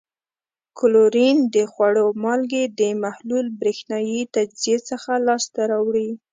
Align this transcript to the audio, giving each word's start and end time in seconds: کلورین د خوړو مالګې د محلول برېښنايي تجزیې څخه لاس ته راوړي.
کلورین 0.79 1.37
د 1.55 1.55
خوړو 1.71 2.05
مالګې 2.23 2.63
د 2.79 2.81
محلول 3.03 3.45
برېښنايي 3.61 4.21
تجزیې 4.35 4.77
څخه 4.89 5.11
لاس 5.27 5.43
ته 5.53 5.61
راوړي. 5.71 6.09